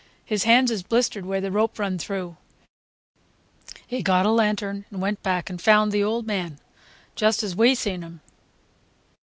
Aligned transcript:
His 0.25 0.45
hands 0.45 0.71
is 0.71 0.81
blistered 0.81 1.27
where 1.27 1.41
the 1.41 1.51
rope 1.51 1.77
run 1.77 1.99
through. 1.99 2.35
He 3.85 4.01
got 4.01 4.25
a 4.25 4.31
lantern 4.31 4.83
and 4.89 4.99
went 4.99 5.21
back 5.21 5.47
and 5.47 5.61
found 5.61 5.91
the 5.91 6.03
old 6.03 6.25
man, 6.25 6.59
just 7.13 7.43
as 7.43 7.55
we 7.55 7.75
seen 7.75 8.01
him." 8.01 8.21